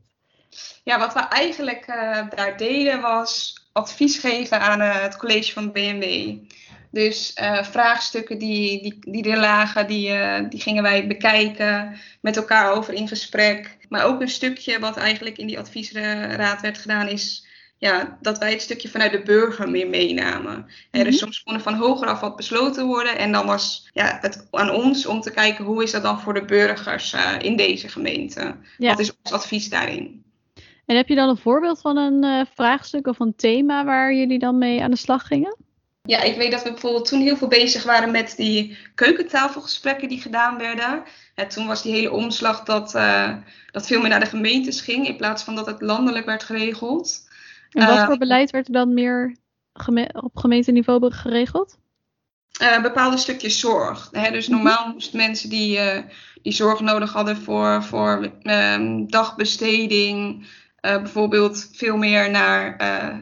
[0.83, 6.37] Ja, wat we eigenlijk uh, daar deden was advies geven aan het college van BMW.
[6.91, 10.13] Dus vraagstukken die, die, die er lagen, die,
[10.49, 13.77] die gingen wij bekijken, met elkaar over in gesprek.
[13.89, 17.45] Maar ook een stukje wat eigenlijk in die adviesraad werd gedaan is
[17.81, 20.57] ja, dat wij het stukje vanuit de burger meer meenamen.
[20.57, 21.03] Mm -hmm.
[21.03, 23.17] Dus soms kon er van hoger af wat besloten worden.
[23.17, 26.33] En dan was ja, het aan ons om te kijken hoe is dat dan voor
[26.33, 28.55] de burgers uh, in deze gemeente.
[28.77, 28.89] Ja.
[28.89, 30.23] Wat is ons advies daarin?
[30.85, 34.39] En heb je dan een voorbeeld van een uh, vraagstuk of een thema waar jullie
[34.39, 35.57] dan mee aan de slag gingen?
[36.03, 40.21] Ja, ik weet dat we bijvoorbeeld toen heel veel bezig waren met die keukentafelgesprekken die
[40.21, 41.03] gedaan werden.
[41.35, 43.35] En toen was die hele omslag dat, uh,
[43.71, 47.29] dat veel meer naar de gemeentes ging in plaats van dat het landelijk werd geregeld.
[47.71, 49.35] En wat uh, voor beleid werd er dan meer
[49.73, 51.79] geme op gemeenteniveau geregeld?
[52.61, 54.09] Uh, bepaalde stukjes zorg.
[54.11, 54.31] Hè?
[54.31, 55.97] Dus normaal moesten mensen die, uh,
[56.41, 62.75] die zorg nodig hadden voor, voor um, dagbesteding, uh, bijvoorbeeld veel meer naar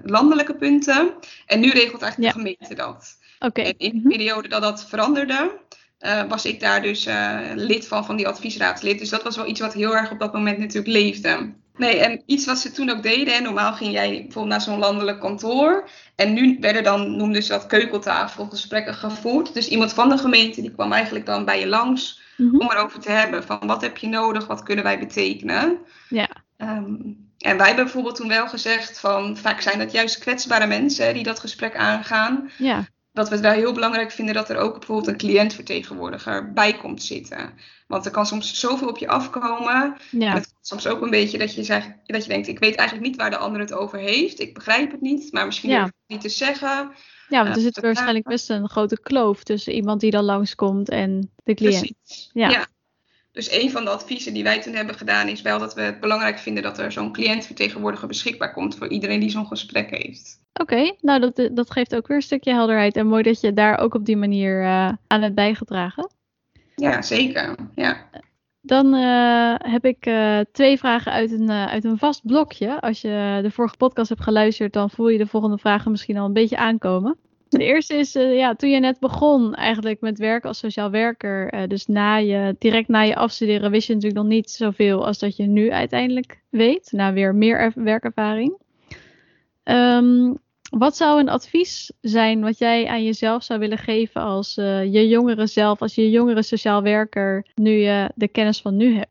[0.03, 1.13] landelijke punten.
[1.45, 2.41] En nu regelt eigenlijk ja.
[2.41, 3.17] de gemeente dat.
[3.39, 3.65] Okay.
[3.65, 5.59] En in de periode dat dat veranderde,
[5.99, 8.99] eh, was ik daar dus eh, lid van, van die adviesraadslid.
[8.99, 11.53] Dus dat was wel iets wat heel erg op dat moment natuurlijk leefde.
[11.75, 14.79] Nee, en iets wat ze toen ook deden, en normaal ging jij bijvoorbeeld naar zo'n
[14.79, 15.89] landelijk kantoor.
[16.15, 19.53] En nu werden dan, noemden ze dat keukeltafelgesprekken gevoerd.
[19.53, 22.59] Dus iemand van de gemeente die kwam eigenlijk dan bij je langs Mhm.
[22.59, 23.43] om erover te hebben.
[23.43, 25.77] Van wat heb je nodig, wat kunnen wij betekenen?
[26.09, 26.29] Ja.
[26.57, 26.95] Ehm,
[27.37, 31.13] en wij hebben bijvoorbeeld toen wel gezegd van vaak zijn dat juist kwetsbare mensen hè,
[31.13, 32.51] die dat gesprek aangaan.
[32.57, 32.87] Ja.
[33.19, 37.03] Dat we het wel heel belangrijk vinden dat er ook bijvoorbeeld een cliëntvertegenwoordiger bij komt
[37.03, 37.53] zitten.
[37.87, 39.95] Want er kan soms zoveel op je afkomen.
[40.11, 40.33] Ja.
[40.33, 43.07] Het kan soms ook een beetje dat je, zegt, dat je denkt, ik weet eigenlijk
[43.07, 44.39] niet waar de ander het over heeft.
[44.39, 45.77] Ik begrijp het niet, maar misschien Ja.
[45.77, 46.91] durf ik het niet te zeggen.
[47.27, 50.89] Ja, want er Eh, zit waarschijnlijk best een grote kloof tussen iemand die dan langskomt
[50.89, 51.93] en de cliënt.
[52.03, 52.29] Precies.
[52.33, 52.67] Ja.
[53.39, 55.99] Dus een van de adviezen die wij toen hebben gedaan is wel dat we het
[55.99, 60.39] belangrijk vinden dat er zo'n cliëntvertegenwoordiger beschikbaar komt voor iedereen die zo'n gesprek heeft.
[60.53, 62.95] Oké, nou dat, dat geeft ook weer een stukje helderheid.
[62.95, 66.11] En mooi dat je daar ook op die manier eh, aan hebt bijgedragen.
[66.75, 67.55] Ja, zeker.
[67.75, 68.09] Ja.
[68.61, 72.81] Dan eh, heb ik eh, twee vragen uit een, eh, uit een vast blokje.
[72.81, 76.25] Als je de vorige podcast hebt geluisterd, dan voel je de volgende vragen misschien al
[76.25, 77.17] een beetje aankomen.
[77.49, 81.49] De eerste is, eh, ja, toen je net begon eigenlijk met werken als sociaal werker,
[81.49, 85.19] eh, dus na je, direct na je afstuderen, wist je natuurlijk nog niet zoveel als
[85.19, 88.57] dat je nu uiteindelijk weet, na weer meer er- werkervaring.
[89.63, 90.33] Ehm,
[90.69, 95.07] wat zou een advies zijn wat jij aan jezelf zou willen geven als eh, je
[95.07, 99.09] jongere zelf, als je jongere sociaal werker, nu je de kennis van nu hebt?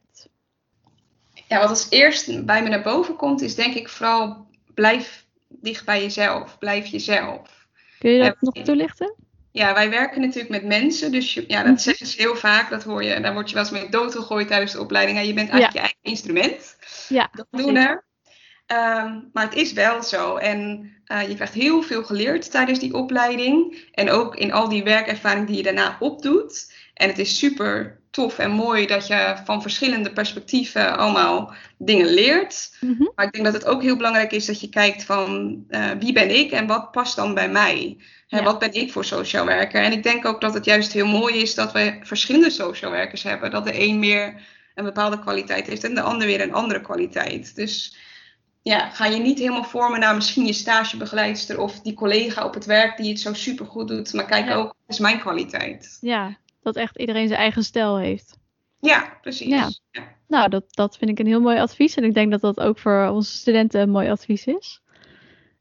[1.48, 5.84] ja, wat als eerst bij me naar boven komt, is denk ik vooral blijf dicht
[5.84, 6.58] bij jezelf.
[6.58, 7.57] Blijf jezelf.
[7.98, 9.14] Kun je dat nog toelichten?
[9.52, 11.68] Ja, wij werken natuurlijk met mensen, dus je- ja, Mhm.
[11.68, 12.70] dat zeggen ze heel vaak.
[12.70, 15.18] Dat hoor je, daar word je wel eens mee doodgegooid tijdens de opleiding.
[15.18, 16.76] Ja, je bent eigenlijk je eigen instrument.
[17.08, 18.06] Ja, dat doen er.
[18.66, 20.36] Ehm, maar het is wel zo.
[20.36, 23.88] En eh, je krijgt heel veel geleerd tijdens die opleiding.
[23.92, 26.72] En ook in al die werkervaring die je daarna opdoet.
[26.94, 32.76] En het is super tof en mooi dat je van verschillende perspectieven allemaal dingen leert.
[32.80, 33.04] Mhm.
[33.14, 36.12] Maar ik denk dat het ook heel belangrijk is dat je kijkt van eh, wie
[36.12, 37.96] ben ik en wat past dan bij mij?
[38.28, 38.44] Hè, Ja.
[38.44, 39.82] Wat ben ik voor social werker?
[39.82, 43.22] En ik denk ook dat het juist heel mooi is dat we verschillende social werkers
[43.22, 43.50] hebben.
[43.50, 44.40] Dat de een meer
[44.74, 47.54] een bepaalde kwaliteit heeft en de ander weer een andere kwaliteit.
[47.56, 47.96] Dus
[48.62, 52.64] ja, ga je niet helemaal vormen naar misschien je stagebegeleidster of die collega op het
[52.64, 54.12] werk die het zo super goed doet.
[54.12, 54.54] Maar kijk Ja.
[54.54, 55.98] ook, wat is mijn kwaliteit?
[56.00, 56.36] Ja,
[56.74, 58.38] dat echt iedereen zijn eigen stijl heeft.
[58.80, 59.48] Ja, precies.
[59.48, 59.68] Ja.
[59.90, 60.16] Ja.
[60.28, 61.94] Nou, dat, dat vind ik een heel mooi advies.
[61.94, 64.82] En ik denk dat dat ook voor onze studenten een mooi advies is.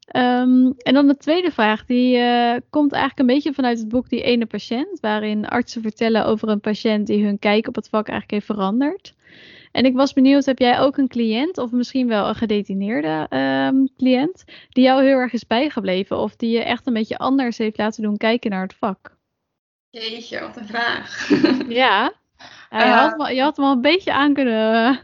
[0.08, 4.08] Ehm, en dan de tweede vraag, die eh, komt eigenlijk een beetje vanuit het boek
[4.08, 8.08] Die Ene Patiënt, waarin artsen vertellen over een patiënt die hun kijk op het vak
[8.08, 9.14] eigenlijk heeft veranderd.
[9.72, 13.84] En ik was benieuwd, heb jij ook een cliënt, of misschien wel een gedetineerde ehm,
[13.96, 17.78] cliënt, die jou heel erg is bijgebleven, of die je echt een beetje anders heeft
[17.78, 19.17] laten doen kijken naar het vak?
[19.90, 21.28] Jeetje, wat een vraag.
[21.68, 22.12] Ja,
[22.70, 25.00] ja je, had, wel- je had hem al een beetje aan kunnen,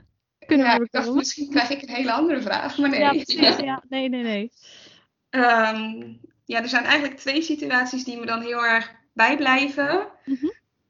[0.46, 3.00] kunnen ja, ik dacht, misschien krijg ik een hele andere vraag, maar nee.
[3.00, 3.56] Ja, precies.
[3.56, 4.52] Ja, nee, nee, nee.
[5.30, 6.12] Ehm,
[6.44, 10.06] ja, er zijn eigenlijk twee situaties die me dan heel erg bijblijven.
[10.24, 10.46] Mhm.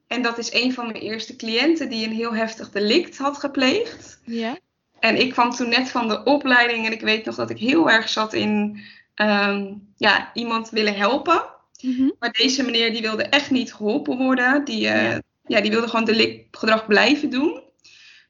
[0.06, 4.20] En dat is een van mijn eerste cliënten die een heel heftig delict had gepleegd.
[4.24, 4.58] Ja.
[5.00, 7.90] En ik kwam toen net van de opleiding en ik weet nog dat ik heel
[7.90, 8.80] erg zat in
[9.14, 11.53] ehm, ja, iemand willen helpen.
[11.84, 12.10] Mhm.
[12.18, 14.64] Maar deze meneer die wilde echt niet geholpen worden.
[14.64, 15.20] Die, eh, Ja.
[15.46, 15.60] ja.
[15.60, 17.62] die wilde gewoon delictgedrag blijven doen.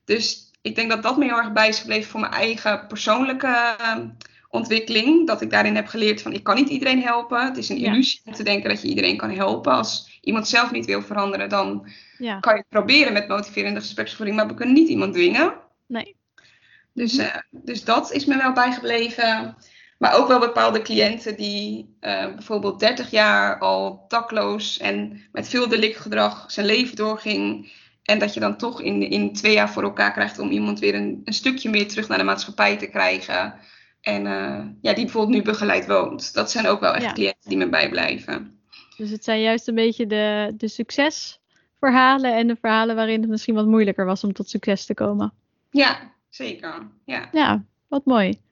[0.05, 3.75] Dus ik denk dat dat me heel erg bij is gebleven voor mijn eigen persoonlijke
[3.79, 4.09] ehm,
[4.51, 5.27] ontwikkeling.
[5.27, 7.45] Dat ik daarin heb geleerd van ik kan niet iedereen helpen.
[7.45, 7.93] Het is een Ja.
[7.93, 9.73] illusie om te denken dat je iedereen kan helpen.
[9.73, 11.88] Als iemand zelf niet wil veranderen, dan
[12.19, 12.38] Ja.
[12.40, 14.37] kan je het proberen met motiverende gespreksvoering.
[14.37, 15.55] Maar we kunnen niet iemand dwingen.
[15.87, 16.17] Nee.
[16.93, 19.57] Dus, eh, dus dat is me wel bijgebleven.
[20.05, 25.69] Maar ook wel bepaalde cliënten die eh, bijvoorbeeld 30 jaar al dakloos en met veel
[25.69, 27.73] delictgedrag zijn leven doorging.
[28.03, 30.95] En dat je dan toch in, in twee jaar voor elkaar krijgt om iemand weer
[30.95, 33.55] een, een stukje meer terug naar de maatschappij te krijgen.
[34.01, 36.35] En eh, ja, die bijvoorbeeld nu begeleid woont.
[36.35, 37.12] Dat zijn ook wel echt Ja.
[37.12, 38.59] cliënten die me bijblijven.
[38.97, 43.55] Dus het zijn juist een beetje de, de succesverhalen en de verhalen waarin het misschien
[43.55, 45.33] wat moeilijker was om tot succes te komen.
[45.71, 46.88] Ja, zeker.
[47.05, 47.29] Ja.
[47.33, 48.43] Ja, wat mooi.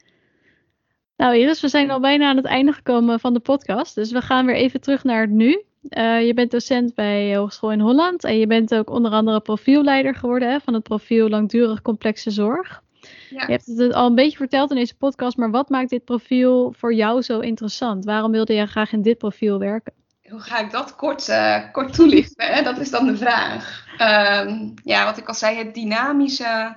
[1.16, 3.94] Nou Iris, we zijn al bijna aan het einde gekomen van de podcast.
[3.94, 5.64] Dus we gaan weer even terug naar het nu.
[5.88, 10.14] Eh, je bent docent bij Hogeschool in Holland en je bent ook onder andere profielleider
[10.14, 12.83] geworden hè, van het profiel Langdurig Complexe Zorg.
[13.31, 13.44] Ja.
[13.46, 16.75] Je hebt het al een beetje verteld in deze podcast, maar wat maakt dit profiel
[16.77, 18.05] voor jou zo interessant?
[18.05, 19.92] Waarom wilde je graag in dit profiel werken?
[20.29, 22.46] Hoe ga ik dat kort, eh, kort toelichten?
[22.46, 22.62] Hè?
[22.62, 23.87] Dat is dan de vraag.
[23.96, 26.77] Ehm, ja, wat ik al zei, het dynamische,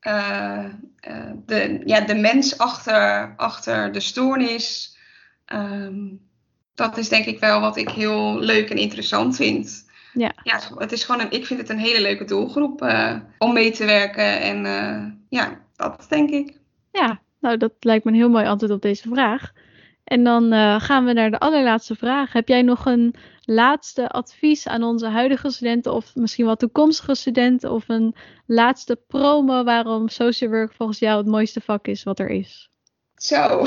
[0.00, 0.64] eh,
[1.00, 4.96] eh, de, ja, de mens achter, achter de stoornis.
[5.44, 6.08] Ehm,
[6.74, 9.88] dat is denk ik wel wat ik heel leuk en interessant vind.
[10.12, 10.32] ja.
[10.42, 13.70] ja, het is gewoon een, ik vind het een hele leuke doelgroep uh, om mee
[13.70, 14.40] te werken.
[14.40, 14.62] En
[15.28, 16.58] ja, dat denk ik.
[16.92, 19.52] Ja, nou dat lijkt me een heel mooi antwoord op deze vraag.
[20.10, 22.32] En dan uh, gaan we naar de allerlaatste vraag.
[22.32, 27.70] Heb jij nog een laatste advies aan onze huidige studenten of misschien wel toekomstige studenten
[27.72, 28.14] of een
[28.46, 32.70] laatste promo waarom social work volgens jou het mooiste vak is wat er is?
[33.14, 33.66] Zo.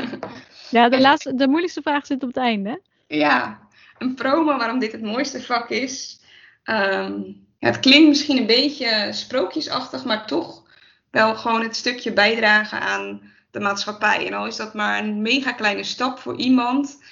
[0.76, 2.80] ja, de, laatste, de moeilijkste vraag zit op het einde.
[3.06, 6.20] Ja, een promo waarom dit het mooiste vak is.
[6.64, 10.62] Um, ja, het klinkt misschien een beetje sprookjesachtig, maar toch
[11.10, 14.26] wel gewoon het stukje bijdragen aan de maatschappij.
[14.26, 17.02] En al is dat maar een mega kleine stap voor iemand,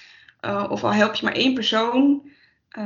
[0.44, 2.22] uh, of al help je maar één persoon,
[2.78, 2.84] uh,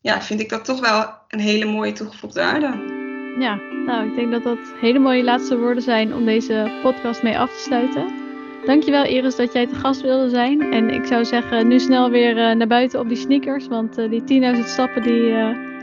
[0.00, 2.94] ja, vind ik dat toch wel een hele mooie toegevoegde waarde.
[3.38, 3.54] Ja,
[3.86, 7.50] nou, ik denk dat dat hele mooie laatste woorden zijn om deze podcast mee af
[7.52, 8.24] te sluiten.
[8.64, 10.72] Dankjewel Iris dat jij te gast wilde zijn.
[10.72, 13.66] En ik zou zeggen, nu snel weer uh, naar buiten op die sneakers.
[13.66, 15.34] Want uh, die 10.000 stappen, die,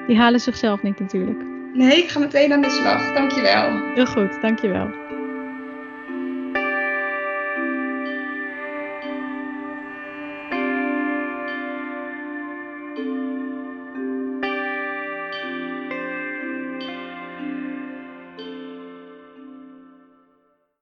[0.08, 1.44] die halen zichzelf niet natuurlijk.
[1.74, 3.14] Nee, ik ga meteen aan de slag.
[3.14, 3.94] Dankjewel.
[3.94, 5.03] Heel goed, dankjewel.